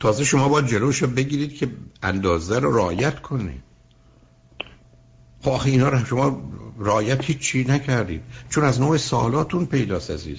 تازه 0.00 0.24
شما 0.24 0.48
باید 0.48 0.66
جلوش 0.66 1.02
رو 1.02 1.08
بگیرید 1.08 1.54
که 1.54 1.68
اندازه 2.02 2.58
رو 2.58 2.76
رعایت 2.76 3.20
کنه 3.20 3.54
خب 5.42 5.60
اینا 5.64 5.88
رو 5.88 6.04
شما 6.04 6.50
رعایت 6.78 7.24
هیچی 7.24 7.64
نکردید. 7.64 8.22
چون 8.50 8.64
از 8.64 8.80
نوع 8.80 8.96
سوالاتون 8.96 9.66
پیداست 9.66 10.10
عزیز. 10.10 10.38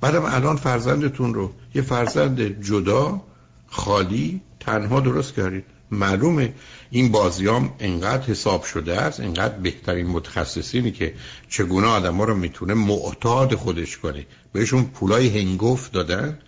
بعدم 0.00 0.24
الان 0.24 0.56
فرزندتون 0.56 1.34
رو 1.34 1.52
یه 1.74 1.82
فرزند 1.82 2.62
جدا 2.62 3.22
خالی 3.66 4.40
تنها 4.60 5.00
درست 5.00 5.34
کردید. 5.34 5.64
معلومه 5.90 6.54
این 6.90 7.12
بازیام 7.12 7.72
انقدر 7.80 8.22
حساب 8.22 8.64
شده 8.64 9.00
است 9.00 9.20
انقدر 9.20 9.58
بهترین 9.58 10.06
متخصصینی 10.06 10.90
که 10.90 11.14
چگونه 11.48 11.86
آدم 11.86 12.16
ها 12.16 12.24
رو 12.24 12.34
می‌تونه 12.34 12.74
معتاد 12.74 13.54
خودش 13.54 13.98
کنه. 13.98 14.26
بهشون 14.52 14.84
پولای 14.84 15.40
هنگفت 15.40 15.92
دادن. 15.92 16.38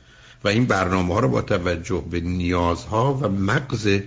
و 0.45 0.49
این 0.49 0.65
برنامه 0.65 1.15
ها 1.15 1.21
رو 1.21 1.29
با 1.29 1.43
توجه 1.43 2.05
به 2.11 2.21
نیازها 2.21 3.15
و 3.15 3.29
مغز 3.29 4.01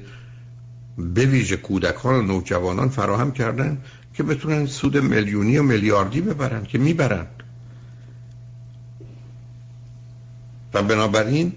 به 0.98 1.25
ویژه 1.25 1.57
کودکان 1.57 2.15
و 2.15 2.21
نوجوانان 2.21 2.89
فراهم 2.89 3.31
کردن 3.31 3.77
که 4.13 4.24
بتونن 4.24 4.65
سود 4.65 4.98
میلیونی 4.98 5.57
و 5.57 5.63
میلیاردی 5.63 6.21
ببرن 6.21 6.63
که 6.63 6.77
می‌برن. 6.77 7.27
و 10.74 10.83
بنابراین 10.83 11.53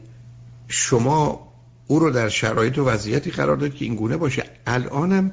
شما 0.68 1.48
او 1.86 1.98
رو 1.98 2.10
در 2.10 2.28
شرایط 2.28 2.78
و 2.78 2.84
وضعیتی 2.84 3.30
قرار 3.30 3.56
داد 3.56 3.74
که 3.74 3.84
این 3.84 3.94
گونه 3.94 4.16
باشه. 4.16 4.44
الانم 4.66 5.32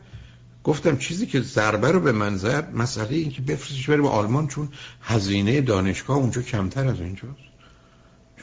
گفتم 0.64 0.98
چیزی 0.98 1.26
که 1.26 1.42
ضربه 1.42 1.92
رو 1.92 2.00
به 2.00 2.12
من 2.12 2.38
زد 2.38 2.76
مسئله 2.76 3.16
این 3.16 3.32
که 3.32 3.42
بفرستش 3.42 3.90
به 3.90 4.08
آلمان 4.08 4.48
چون 4.48 4.70
هزینه 5.02 5.62
دانشگاه 5.62 6.18
اونجا 6.18 6.42
کمتر 6.42 6.88
از 6.88 7.00
اینجاست. 7.00 7.49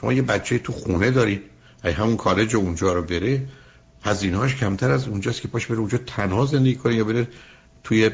شما 0.00 0.12
یه 0.12 0.22
بچه 0.22 0.58
تو 0.58 0.72
خونه 0.72 1.10
دارید 1.10 1.42
ای 1.84 1.92
همون 1.92 2.16
کالج 2.16 2.56
اونجا 2.56 2.92
رو 2.92 3.02
بره 3.02 3.48
هزینه‌اش 4.04 4.56
کمتر 4.56 4.90
از 4.90 5.08
اونجاست 5.08 5.40
که 5.40 5.48
پاش 5.48 5.66
بره 5.66 5.78
اونجا 5.78 5.98
تنها 5.98 6.46
زندگی 6.46 6.74
کنه 6.74 6.94
یا 6.94 7.04
بره 7.04 7.28
توی 7.84 8.10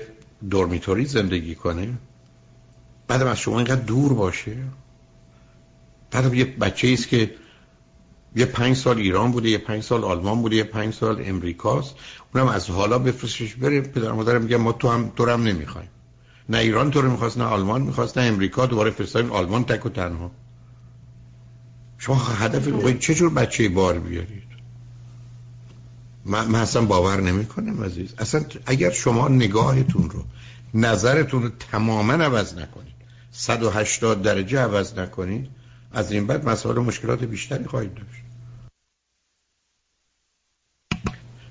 دورمیتوری 0.51 1.07
زندگی 1.07 1.55
کنه. 1.55 1.89
بعدم 3.09 3.27
از 3.27 3.39
شما 3.39 3.59
اینقدر 3.59 3.81
دور 3.81 4.13
باشه. 4.15 4.57
بعدم 6.11 6.35
یه 6.35 6.45
بچه 6.45 6.89
است 6.89 7.09
که 7.09 7.35
یه 8.37 8.47
پنج 8.47 8.77
سال 8.77 8.99
ایران 8.99 9.33
بوده 9.33 9.49
یه 9.49 9.59
پنج 9.59 9.83
سال 9.83 10.05
آلمان 10.05 10.43
بوده 10.43 10.57
یه 10.57 10.65
پنج 10.65 10.95
سال 10.95 11.23
امریکاست. 11.25 11.95
اونم 12.35 12.49
از 12.49 12.71
حالا 12.71 12.99
بفرستش 12.99 13.55
بره. 13.55 13.81
پدر 13.81 14.13
مادر 14.13 14.39
میگه 14.39 14.57
ما 14.57 14.73
تو 14.73 14.89
هم 14.89 15.13
تو 15.17 15.31
هم 15.31 15.43
نمی‌خوایم. 15.43 15.89
نه 16.49 16.59
ایران 16.59 16.91
تو 16.91 17.03
رو 17.03 17.11
می‌خواست 17.11 17.39
نه 17.39 17.45
آلمان 17.45 17.83
می‌خواست 17.83 18.19
نه 18.19 18.25
امریکا. 18.25 18.67
دوباره 18.67 18.91
فرستادیم 18.91 19.33
آلمان 19.33 19.65
تک 19.65 19.87
و 19.87 19.89
تنها. 19.89 20.31
شما 22.03 22.15
هدف 22.15 22.67
می‌خواید 22.67 22.99
چه 22.99 23.15
جور 23.15 23.31
بچه 23.31 23.69
بار 23.69 23.99
بیارید؟ 23.99 24.43
من, 26.25 26.47
من 26.47 26.61
اصلا 26.61 26.83
باور 26.83 27.21
نمی‌کنم 27.21 27.85
عزیز. 27.85 28.15
اصلا 28.19 28.45
اگر 28.67 28.91
شما 28.91 29.29
نگاهتون 29.29 30.11
رو 30.11 30.25
نظرتون 30.75 31.43
رو 31.43 31.49
تماما 31.49 32.13
عوض 32.13 32.55
نکنید 32.55 32.95
180 33.33 34.23
درجه 34.23 34.61
عوض 34.61 34.99
نکنید 34.99 35.51
از 35.93 36.13
این 36.13 36.27
بعد 36.27 36.49
مسائل 36.49 36.79
مشکلات 36.79 37.25
بیشتری 37.25 37.65
خواهید 37.65 37.95
داشت. 37.95 38.23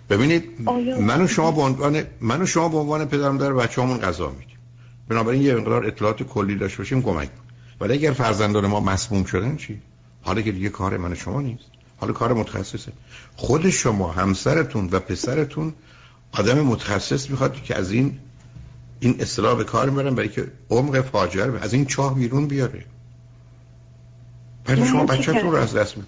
ببینید 0.10 0.62
من 1.02 1.22
و 1.22 1.28
شما 1.28 1.52
به 1.52 1.62
عنوان 1.62 2.04
من 2.22 2.42
و 2.42 2.46
شما 2.46 2.70
به 2.70 2.78
عنوان 2.78 3.06
پدرم 3.06 3.38
در 3.38 3.54
بچه‌مون 3.54 3.98
غذا 3.98 4.30
میدیم. 4.30 4.58
بنابراین 5.08 5.42
یه 5.42 5.56
مقدار 5.56 5.86
اطلاعات 5.86 6.24
کلی 6.24 6.56
داشته 6.56 6.78
باشیم 6.78 7.02
کمک 7.02 7.30
ولی 7.80 7.94
اگر 7.94 8.12
فرزندان 8.12 8.68
ما 8.68 8.80
مسموم 8.80 9.24
شدن 9.24 9.56
چی؟ 9.56 9.82
حالا 10.22 10.42
که 10.42 10.52
دیگه 10.52 10.70
کار 10.70 10.98
من 10.98 11.16
شما 11.16 11.42
نیست. 11.42 11.66
حالا 11.98 12.14
کار 12.14 12.34
متخصصه. 12.34 12.92
خود 13.36 13.70
شما 13.70 14.12
همسرتون 14.12 14.90
و 14.92 15.00
پسرتون 15.00 15.74
آدم 16.32 16.62
متخصص 16.62 17.30
می‌خواد 17.30 17.64
که 17.64 17.76
از 17.76 17.92
این 17.92 18.20
این 19.00 19.16
اصطلاح 19.20 19.58
به 19.58 19.64
کار 19.64 19.90
می‌برن 19.90 20.16
برای 20.16 20.30
که 20.30 20.52
عمق 20.70 21.02
فاجعه 21.02 21.60
از 21.62 21.74
این 21.74 21.86
چاه 21.86 22.16
بیرون 22.16 22.48
بیاره. 22.48 22.86
ولی 24.68 24.86
شما 24.86 25.06
بچه‌تون 25.06 25.52
رو 25.52 25.56
از 25.56 25.74
دست 25.76 25.98
می 25.98 26.04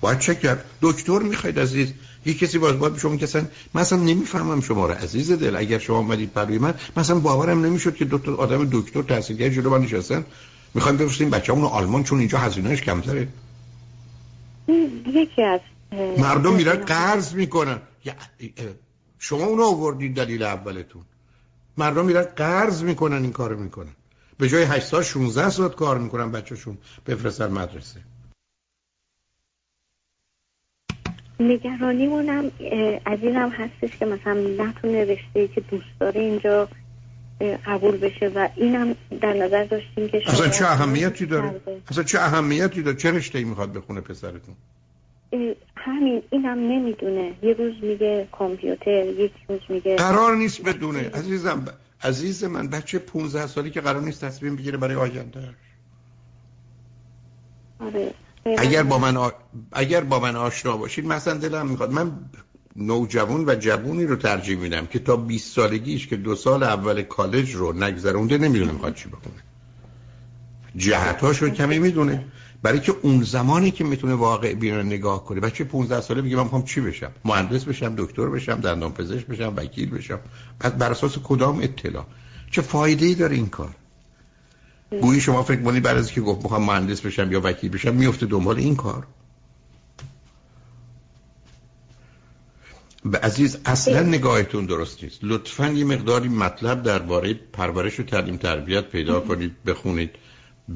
باید 0.00 0.18
چک 0.18 0.40
کرد. 0.40 0.64
دکتر 0.82 1.18
می‌خواید 1.18 1.58
عزیز. 1.58 1.92
یه 2.26 2.34
کسی 2.34 2.58
باز 2.58 2.78
باید 2.78 2.98
شما 2.98 3.16
کسان 3.16 3.48
من 3.74 3.80
اصلا 3.80 3.98
نمی‌فهمم 3.98 4.60
شما 4.60 4.86
رو 4.86 4.94
عزیز 4.94 5.32
دل. 5.32 5.56
اگر 5.56 5.78
شما 5.78 5.98
اومدید 5.98 6.32
پروی 6.32 6.58
من 6.58 6.74
مثلا 6.96 7.18
باورم 7.18 7.64
نمی‌شد 7.64 7.94
که 7.94 8.04
دو 8.04 8.36
آدم 8.36 8.68
دکتر 8.72 9.02
تحصیلگر 9.02 9.48
جلو 9.48 9.70
من 9.70 9.80
نشستن. 9.80 10.24
می‌خوایم 10.74 10.96
بفرستیم 10.96 11.30
بچه‌مون 11.30 11.62
رو 11.62 11.68
آلمان 11.68 12.04
چون 12.04 12.18
اینجا 12.18 12.38
هزینه‌اش 12.38 12.82
کمتره. 12.82 13.28
یکی 15.06 15.42
از 15.42 15.60
مردم 16.18 16.54
میرن 16.54 16.76
قرض 16.76 17.34
می‌کنن. 17.34 17.78
شما 19.18 19.44
اونو 19.44 19.62
آوردید 19.62 20.16
دلیل 20.16 20.42
اولتون. 20.42 21.02
مردم 21.78 22.04
میرن 22.04 22.22
قرض 22.22 22.82
می‌کنن 22.82 23.22
این 23.22 23.32
کارو 23.32 23.58
می‌کنن. 23.58 23.92
به 24.38 24.48
جای 24.48 24.62
8 24.62 24.86
سال 24.86 25.02
16 25.02 25.50
ساعت 25.50 25.74
کار 25.74 25.98
می‌کنن 25.98 26.32
بچهشون 26.32 26.78
بفرستن 27.06 27.50
مدرسه. 27.52 28.00
نگرانیمونم 31.40 32.44
از 33.04 33.18
این 33.22 33.36
هم 33.36 33.48
هستش 33.48 33.98
که 33.98 34.06
مثلا 34.06 34.34
نتونه 34.34 35.04
رشته 35.04 35.48
که 35.48 35.60
دوست 35.60 36.00
داره 36.00 36.20
اینجا 36.20 36.68
قبول 37.40 37.96
بشه 37.96 38.28
و 38.34 38.48
اینم 38.56 38.94
در 39.20 39.32
نظر 39.32 39.64
داشتیم 39.64 40.08
که 40.08 40.22
اصلا 40.26 40.48
چه 40.48 40.64
اهمیتی 40.64 41.26
داره؟ 41.26 41.60
اصلا 41.90 42.04
چه 42.04 42.18
اهمیتی 42.20 42.82
داره؟ 42.82 42.96
چه 42.96 43.10
رشته 43.10 43.38
ای 43.38 43.44
می‌خواد 43.44 43.72
بخونه 43.72 44.00
پسرتون؟ 44.00 44.54
همین 45.76 46.22
اینم 46.30 46.58
نمی‌دونه. 46.58 47.32
یه 47.42 47.52
روز 47.52 47.74
میگه 47.82 48.28
کامپیوتر 48.32 49.06
یک 49.06 49.32
روز 49.48 49.60
میگه 49.68 49.96
قرار 49.96 50.36
نیست 50.36 50.62
بدونه. 50.62 51.10
عزیزم 51.14 51.64
عزیز 52.02 52.44
من 52.44 52.68
بچه 52.68 52.98
15 52.98 53.46
سالی 53.46 53.70
که 53.70 53.80
قرار 53.80 54.02
نیست 54.02 54.24
تصمیم 54.24 54.56
بگیره 54.56 54.78
برای 54.78 54.96
آینده 54.96 55.40
آره. 57.80 58.14
اگر 58.58 58.82
با 58.82 58.98
من 58.98 59.30
اگر 59.72 60.00
با 60.00 60.20
من 60.20 60.36
آشنا 60.36 60.76
باشید 60.76 61.06
مثلا 61.06 61.34
دلم 61.34 61.66
می‌خواد. 61.66 61.92
من 61.92 62.12
نوجوان 62.78 63.44
و 63.44 63.54
جوونی 63.54 64.06
رو 64.06 64.16
ترجیح 64.16 64.58
میدم 64.58 64.86
که 64.86 64.98
تا 64.98 65.16
20 65.16 65.54
سالگیش 65.54 66.06
که 66.06 66.16
دو 66.16 66.34
سال 66.34 66.62
اول 66.62 67.02
کالج 67.02 67.54
رو 67.54 67.72
نگذرونده 67.72 68.38
نمی‌دونه 68.38 68.72
می‌خواد 68.72 68.94
چی 68.94 69.08
بکنه 69.08 69.42
جهتاش 70.76 71.42
رو 71.42 71.50
کمی 71.50 71.78
می‌دونه. 71.78 72.24
برای 72.62 72.80
که 72.80 72.94
اون 73.02 73.22
زمانی 73.22 73.70
که 73.70 73.84
می‌تونه 73.84 74.14
واقع 74.14 74.54
بینانه 74.54 74.82
نگاه 74.82 75.24
کنه. 75.24 75.40
بچه 75.40 75.64
15 75.64 76.00
ساله 76.00 76.22
میگه 76.22 76.36
من 76.36 76.42
می‌خوام 76.42 76.62
چی 76.62 76.80
بشم؟ 76.80 77.10
مهندس 77.24 77.64
بشم 77.64 77.94
دکتر 77.96 78.26
بشم 78.26 78.60
دندان 78.60 78.92
پزشک 78.92 79.26
بشم 79.26 79.52
وکیل 79.56 79.90
بشم. 79.90 80.18
بعد 80.58 80.78
بر 80.78 80.90
اساس 80.90 81.18
کدام 81.24 81.60
اطلاع؟ 81.60 82.06
چه 82.50 82.62
فایده 82.62 83.06
ای 83.06 83.14
داره 83.14 83.34
این 83.34 83.48
کار؟ 83.48 83.74
گویی 85.00 85.20
شما 85.20 85.42
فکر 85.42 85.62
کنید 85.62 85.82
بعد 85.82 85.96
از 85.96 86.12
که 86.12 86.20
گفت 86.20 86.42
می‌خوام 86.42 86.64
مهندس 86.64 87.00
بشم 87.00 87.32
یا 87.32 87.40
وکیل 87.44 87.70
بشم 87.70 87.94
میفته 87.94 88.26
دنبال 88.26 88.58
این 88.58 88.76
کار. 88.76 89.06
عزیز 93.16 93.58
اصلا 93.64 94.02
نگاهتون 94.02 94.66
درست 94.66 95.04
نیست. 95.04 95.18
لطفا 95.22 95.66
یه 95.66 95.84
مقداری 95.84 96.28
مطلب 96.28 96.82
درباره 96.82 97.34
پرورش 97.52 98.00
و 98.00 98.02
تعلیم 98.02 98.36
تربیت 98.36 98.84
پیدا 98.84 99.20
کنید 99.20 99.52
بخونید 99.66 100.10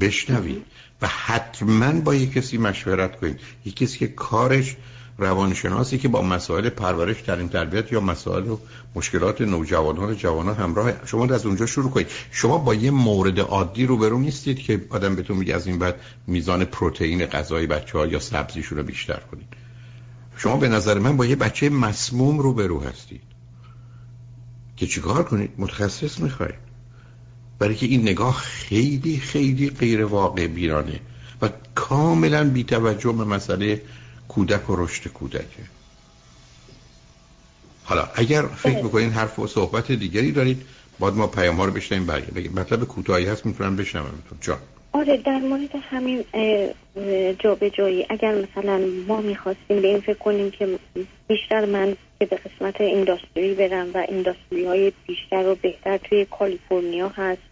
بشنوید 0.01 0.65
و 1.03 1.07
حتما 1.07 2.01
با 2.01 2.15
یک 2.15 2.33
کسی 2.33 2.59
مشورت 2.59 3.21
کنید. 3.21 3.41
یک 3.65 3.77
کسی 3.77 3.99
که 3.99 4.09
کارش 4.09 4.77
روانشناسی 5.19 5.99
که 5.99 6.09
با 6.09 6.23
مسائل 6.23 6.69
پرورش 6.69 7.23
تعلیم 7.23 7.49
تربیت 7.49 7.93
یا 7.93 8.01
مسائل 8.01 8.49
و 8.49 8.59
مشکلات 8.95 9.41
نوجوانان 9.41 10.11
و 10.11 10.15
جوانان 10.15 10.55
همراه 10.55 10.93
شما 11.07 11.25
از 11.25 11.47
اونجا 11.47 11.67
شروع 11.67 11.91
کنید. 11.91 12.09
شما 12.31 12.59
با 12.59 12.75
یه 12.75 12.91
مورد 12.91 13.41
عادی 13.41 13.87
روبرو 13.87 14.19
نیستید 14.19 14.59
که 14.59 14.85
آدم 14.91 15.15
بهتون 15.15 15.37
میگه 15.37 15.55
از 15.55 15.67
این 15.67 15.79
بعد 15.79 16.01
میزان 16.27 16.65
پروتئین 16.65 17.27
غذای 17.27 17.67
بچه 17.67 17.99
ها 17.99 18.07
یا 18.07 18.19
سبزیشون 18.19 18.79
رو 18.79 18.85
بیشتر 18.85 19.21
کنید. 19.31 19.62
شما 20.43 20.57
به 20.57 20.69
نظر 20.69 20.99
من 20.99 21.17
با 21.17 21.27
یه 21.27 21.37
بچه 21.37 21.69
مسموم 21.69 22.39
روبرو 22.39 22.81
هستید. 22.81 23.23
که 24.77 24.87
چیکار 24.87 25.23
کنید؟ 25.23 25.51
متخصص 25.59 26.21
می‌خواید. 26.21 26.55
برای 27.59 27.75
که 27.75 27.87
این 27.87 28.03
نگاه 28.03 28.37
خیلی 28.37 29.19
خیلی 29.19 29.71
غیر 29.71 30.05
واقع 30.05 30.47
بیرانه 30.47 31.01
و 31.43 31.49
کاملا 31.75 32.51
بی 32.51 32.65
توجه 32.65 33.13
به 33.13 33.25
مسئله 33.25 33.83
کودک 34.29 34.71
و 34.71 34.77
رشد 34.77 35.09
کودکه. 35.09 35.63
حالا 37.85 38.09
اگر 38.15 38.43
فکر 38.43 38.83
می‌کنین 38.83 39.11
حرف 39.11 39.39
و 39.39 39.47
صحبت 39.47 39.93
دیگری 39.93 40.33
دارید 40.33 40.63
باید 40.99 41.15
ما 41.15 41.27
پیام 41.27 41.57
ها 41.57 41.65
رو 41.65 41.73
بشنیم 41.73 42.07
برگه 42.07 42.51
مطلب 42.51 42.85
کوتاهی 42.85 43.27
هست 43.27 43.47
می‌تونم 43.47 43.77
بشنومتون. 43.77 44.39
جان. 44.41 44.59
آره 44.93 45.17
در 45.17 45.39
مورد 45.39 45.71
همین 45.91 46.25
جا 47.39 47.55
به 47.55 47.71
جایی 47.71 48.07
اگر 48.11 48.35
مثلا 48.35 48.81
ما 49.09 49.21
می‌خواستیم 49.21 49.83
به 49.83 49.89
این 49.89 50.01
فکر 50.01 50.19
کنیم 50.19 50.51
که 50.51 50.79
بیشتر 51.29 51.65
من 51.65 51.97
که 52.19 52.27
به 52.27 52.37
قسمت 52.37 52.81
اینداستری 52.81 53.55
برم 53.55 53.91
و 53.95 54.07
اینداستری 54.09 54.65
های 54.65 54.93
بیشتر 55.07 55.47
و 55.47 55.55
بهتر 55.55 55.97
توی 55.99 56.27
کالیفرنیا 56.39 57.09
هست 57.09 57.43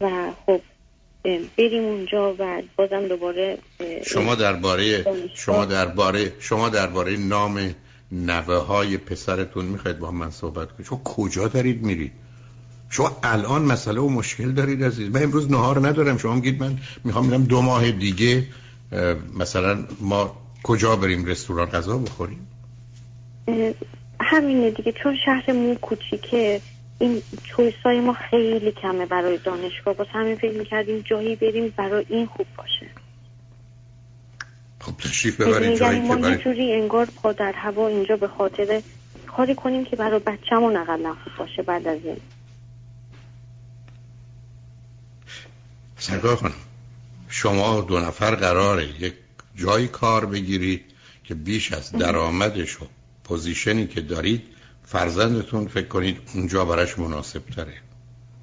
و 0.00 0.32
خب 0.46 0.60
بریم 1.58 1.84
اونجا 1.84 2.34
و 2.38 2.62
بازم 2.76 3.08
دوباره 3.08 3.58
شما 4.06 4.34
درباره 4.34 5.04
شما 5.34 5.64
درباره 5.64 6.32
شما 6.40 6.68
درباره 6.68 7.16
نام 7.16 7.74
نوه 8.12 8.54
های 8.54 8.96
پسرتون 8.96 9.64
می‌خواید 9.64 9.98
با 9.98 10.10
من 10.10 10.30
صحبت 10.30 10.72
کنید. 10.72 10.86
شما 10.86 11.00
کجا 11.04 11.48
دارید 11.48 11.82
میرید؟ 11.82 12.12
شما 12.92 13.16
الان 13.22 13.62
مسئله 13.62 14.00
و 14.00 14.08
مشکل 14.08 14.52
دارید 14.52 14.84
عزیز. 14.84 15.10
من 15.10 15.22
امروز 15.22 15.50
نهار 15.50 15.88
ندارم 15.88 16.18
شما 16.18 16.34
میگید 16.34 16.62
من 16.62 16.78
می‌خوام 17.04 17.26
میرم 17.26 17.44
دو 17.44 17.60
ماه 17.62 17.90
دیگه 17.90 18.44
مثلا 19.38 19.84
ما 20.00 20.36
کجا 20.62 20.96
بریم 20.96 21.24
رستوران 21.24 21.66
غذا 21.66 21.98
بخوریم؟ 21.98 22.46
همینه 24.20 24.70
دیگه 24.70 24.92
چون 25.02 25.16
شهرمون 25.24 25.74
کوچیکه 25.74 26.60
این 26.98 27.22
چویس 27.44 27.74
های 27.84 28.00
ما 28.00 28.12
خیلی 28.30 28.72
کمه 28.72 29.06
برای 29.06 29.38
دانشگاه. 29.38 29.94
باز 29.94 30.06
همین 30.12 30.36
فکر 30.36 30.58
می‌کردیم 30.58 31.00
جایی 31.00 31.36
بریم 31.36 31.74
برای 31.76 32.06
این 32.08 32.26
خوب 32.26 32.46
باشه. 32.58 32.86
خب 34.80 34.92
تشریف 34.96 35.40
ببرید 35.40 35.78
جایی 35.78 36.00
ما 36.00 36.30
یه 36.30 36.36
جوری 36.36 36.72
انگار 36.72 37.08
پا 37.22 37.32
در 37.32 37.52
هوا 37.52 37.88
اینجا 37.88 38.16
به 38.16 38.28
خاطر 38.28 38.82
کاری 39.26 39.54
کنیم 39.54 39.84
که 39.84 39.96
برای 39.96 40.18
بچه‌مون 40.18 40.76
اقلا 40.76 41.14
خوب 41.24 41.32
باشه 41.38 41.62
بعد 41.62 41.88
از 41.88 41.98
این. 42.04 42.16
سرگاه 46.02 46.36
کنم. 46.36 46.52
شما 47.28 47.80
دو 47.80 48.00
نفر 48.00 48.34
قراره 48.34 48.86
یک 49.00 49.14
جایی 49.56 49.88
کار 49.88 50.26
بگیرید 50.26 50.84
که 51.24 51.34
بیش 51.34 51.72
از 51.72 51.92
درآمدش 51.92 52.82
و 52.82 52.86
پوزیشنی 53.24 53.86
که 53.86 54.00
دارید 54.00 54.42
فرزندتون 54.84 55.68
فکر 55.68 55.88
کنید 55.88 56.18
اونجا 56.34 56.64
براش 56.64 56.98
مناسب 56.98 57.42
تره. 57.56 57.74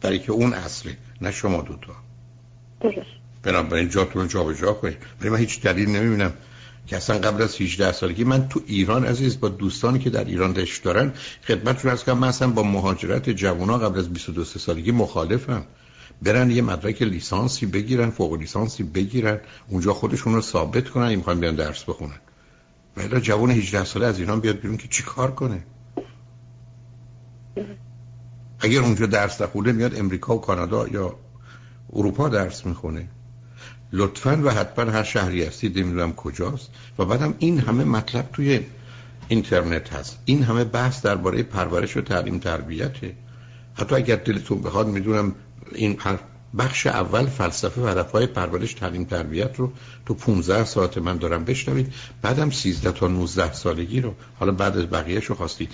برای 0.02 0.20
که 0.20 0.32
اون 0.32 0.54
اصله 0.54 0.98
نه 1.22 1.32
شما 1.32 1.62
دوتا 1.62 1.96
درست. 2.82 3.08
بنابراین 3.44 3.90
جاتون 3.90 4.22
رو 4.22 4.28
جا 4.28 4.44
به 4.44 4.56
جا 4.56 4.74
کنید. 4.74 4.98
برای 5.20 5.34
من 5.34 5.40
هیچ 5.40 5.62
دلیل 5.62 5.90
نمی‌بینم 5.90 6.34
که 6.88 6.98
اصلا 6.98 7.18
قبل 7.18 7.42
از 7.42 7.62
18 7.62 7.92
سالگی 7.92 8.24
من 8.24 8.48
تو 8.50 8.62
ایران 8.66 9.06
عزیز 9.06 9.40
با 9.40 9.50
دوستانی 9.50 10.00
که 10.00 10.10
در 10.10 10.24
ایران 10.24 10.54
داشت 10.54 10.84
دارن 10.84 11.14
خدمتتون 11.48 11.92
از 11.92 12.04
کنم 12.04 12.18
من 12.18 12.28
اصلا 12.28 12.48
با 12.48 12.64
مهاجرت 12.64 13.30
جوونا 13.30 13.78
قبل 13.78 14.00
از 14.00 14.14
22 14.14 14.44
سالگی 14.44 14.92
مخالفم. 14.92 15.66
برن 16.22 16.52
یه 16.52 16.62
مدرک 16.62 17.02
لیسانسی 17.02 17.66
بگیرن 17.66 18.10
فوق 18.10 18.34
لیسانسی 18.34 18.84
بگیرن 18.84 19.40
اونجا 19.68 19.94
خودشون 19.94 20.34
رو 20.34 20.42
ثابت 20.42 20.90
کنن 20.90 21.16
می‌خوان 21.16 21.40
بیان 21.40 21.56
درس 21.56 21.84
بخونن. 21.84 22.20
ولی 22.98 23.22
جوان 23.22 23.52
18 23.52 23.86
ساله 23.86 24.06
از 24.06 24.20
ایران 24.20 24.40
بیاد 24.40 24.60
بیرون 24.60 24.78
که 24.78 24.88
چی 24.88 25.04
کار 25.04 25.32
کنه؟ 25.32 25.64
اگر 28.60 28.80
اونجا 28.80 29.06
درس 29.06 29.42
نخونه 29.42 29.72
میاد 29.72 30.00
امریکا 30.00 30.36
و 30.36 30.42
کانادا 30.42 30.88
یا 30.88 31.16
اروپا 31.94 32.30
درس 32.30 32.66
می‌خونه. 32.66 33.08
لطفا 33.94 34.42
و 34.44 34.50
حتما 34.50 34.92
هر 34.92 35.04
شهری 35.04 35.44
هستید 35.44 35.80
نمی‌دونم 35.80 36.14
کجاست. 36.14 36.70
و 37.00 37.06
بعدم 37.06 37.34
این 37.40 37.60
همه 37.60 37.84
مطلب 37.84 38.30
توی 38.34 38.60
اینترنت 39.28 39.94
هست. 39.94 40.20
این 40.26 40.44
همه 40.44 40.64
بحث 40.64 41.02
درباره 41.02 41.44
پرورش 41.44 41.98
و 41.98 42.02
تعلیم 42.02 42.40
تربیته. 42.40 43.16
حتی 43.80 43.96
اگر 43.96 44.16
دلتون 44.16 44.62
بخواد 44.62 44.88
می‌دونم 44.88 45.36
این 45.76 45.98
بخش 46.58 46.88
اول 46.88 47.26
فلسفه 47.26 47.82
و 47.82 47.88
هدفهای 47.88 48.28
پرورش 48.28 48.74
تعلیم 48.74 49.04
تربیت 49.04 49.56
رو 49.58 49.72
تو 50.06 50.14
15 50.14 50.66
ساعت 50.66 50.98
من 50.98 51.18
دارم 51.18 51.46
بشنوید. 51.46 51.94
بعدم 52.22 52.50
13 52.50 52.92
تا 52.92 53.08
19 53.08 53.54
سالگی 53.54 54.02
رو 54.02 54.14
حالا 54.40 54.52
بعد 54.52 54.78
از 54.78 54.90
بقیهش 54.90 55.26
رو 55.26 55.36
خواستید. 55.36 55.70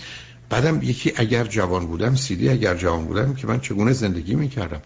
بعدم 0.50 0.82
یکی 0.82 1.14
اگر 1.16 1.44
جوان 1.44 1.86
بودم 1.86 2.16
سیدی 2.16 2.50
اگر 2.50 2.76
جوان 2.76 3.06
بودم 3.06 3.34
که 3.34 3.48
من 3.48 3.60
چگونه 3.60 3.94
زندگی 3.94 4.36
می‌کردم. 4.36 4.82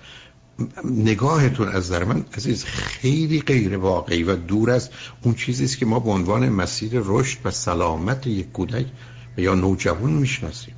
نگاهتون 0.86 1.68
از 1.68 1.76
نظر 1.76 2.04
من 2.04 2.26
عزیز 2.38 2.66
خیلی 2.66 3.42
غیر 3.42 3.78
واقعی 3.78 4.24
و 4.24 4.36
دور 4.36 4.72
از 4.72 4.90
اون 5.22 5.34
چیزی 5.34 5.66
است 5.66 5.78
که 5.78 5.86
ما 5.86 6.00
به 6.00 6.10
عنوان 6.10 6.50
مسیر 6.50 6.92
رشد 6.94 7.38
و 7.46 7.52
سلامت 7.52 8.28
یک 8.28 8.52
کودک 8.52 8.86
یا 9.38 9.56
نوجوان 9.56 10.12
می‌شناسیم. 10.12 10.76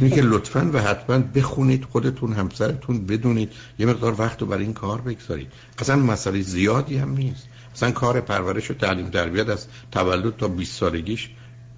اینه 0.00 0.14
که 0.14 0.22
لطفا 0.22 0.70
و 0.72 0.78
حتما 0.78 1.18
بخونید 1.18 1.84
خودتون 1.84 2.32
همسرتون 2.32 3.06
بدونید. 3.06 3.52
یه 3.78 3.86
مقدار 3.86 4.20
وقت 4.20 4.40
رو 4.40 4.46
برای 4.46 4.64
این 4.64 4.72
کار 4.72 5.00
بگذارید. 5.00 5.52
اصلا 5.78 5.96
مسئله 5.96 6.42
زیادی 6.42 6.98
هم 6.98 7.10
نیست. 7.10 7.48
اصلا 7.74 7.90
کار 7.90 8.20
پرورش 8.20 8.70
و 8.70 8.74
تعلیم 8.74 9.10
تربیت 9.10 9.48
از 9.48 9.66
تولد 9.92 10.36
تا 10.36 10.48
20 10.48 10.78
سالگیش 10.80 11.30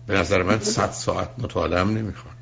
به 0.07 0.15
نظر 0.15 0.43
من 0.43 0.59
100 0.59 0.91
ساعت 0.91 1.31
مطالعه 1.39 1.81
هم 1.81 1.91
نمی‌خواد. 1.91 2.35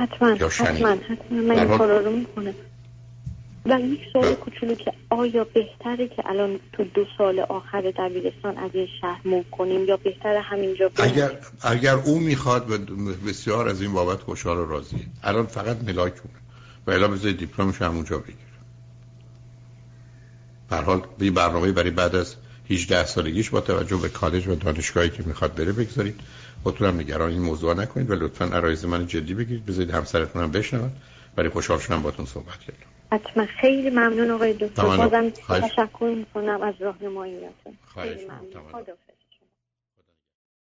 حتما 0.00 0.28
حتما 0.34 0.88
حتما. 0.88 1.40
من 1.48 1.58
این 1.58 1.78
کار 1.78 2.02
رو 2.02 2.16
می‌کنم. 2.16 2.54
و 3.68 3.80
یک 3.80 4.00
سوال 4.12 4.34
کوچولو 4.34 4.74
که 4.74 4.92
آیا 5.10 5.44
بهتره 5.44 6.08
که 6.08 6.22
الان 6.26 6.60
تو 6.72 6.84
دو 6.84 7.04
سال 7.18 7.40
آخر 7.40 7.92
دبیرستان 7.98 8.58
از 8.58 8.70
این 8.74 8.88
شهر 9.00 9.20
مو 9.24 9.42
کنیم 9.42 9.84
یا 9.84 9.96
بهتره 9.96 10.40
همینجا 10.40 10.90
اگر 10.96 11.30
اگر 11.62 11.94
او 11.94 12.18
می‌خواد 12.18 12.66
بسیار 13.28 13.68
از 13.68 13.82
این 13.82 13.92
بابت 13.92 14.20
خوشحال 14.20 14.56
و 14.56 14.66
راضیه. 14.66 15.06
الان 15.22 15.46
فقط 15.46 15.76
ملاکونه 15.84 16.34
و 16.86 16.90
الا 16.90 17.08
بذارید 17.08 17.38
دیپلمش 17.38 17.82
همونجا 17.82 18.18
بگیر 18.18 18.36
به 20.70 20.76
حال 20.76 21.02
به 21.18 21.30
برنامه 21.30 21.72
برای 21.72 21.90
بعد 21.90 22.16
از 22.16 22.34
18 22.70 23.06
سالگیش 23.06 23.50
با 23.50 23.60
توجه 23.60 23.96
به 23.96 24.08
کالج 24.08 24.48
و 24.48 24.54
دانشگاهی 24.54 25.10
که 25.10 25.22
می‌خواد 25.26 25.54
بره 25.54 25.72
بگذارید. 25.72 26.20
خودتونم 26.62 27.00
نگران 27.00 27.30
این 27.30 27.42
موضوع 27.42 27.74
نکنید 27.74 28.10
و 28.10 28.14
لطفا 28.14 28.44
عرایز 28.44 28.84
من 28.84 29.06
جدی 29.06 29.34
بگیرید. 29.34 29.66
بذارید 29.66 29.90
همسرتون 29.90 30.42
هم 30.42 30.50
بشنون. 30.50 30.92
برای 31.36 31.50
خوشحال 31.50 31.78
شدن 31.78 32.02
باتون 32.02 32.26
صحبت 32.26 32.58
کردم. 32.58 32.97
حتما. 33.12 33.46
خیلی 33.46 33.90
ممنون 33.90 34.30
آقای 34.30 34.52
دکتر. 34.52 34.82
بازم 34.82 35.30
تشکر 35.30 36.14
می‌کنم 36.16 36.62
از 36.62 36.74
راهنماییتون 36.80 37.78
خیلی 37.94 38.24
ممنون. 38.24 38.84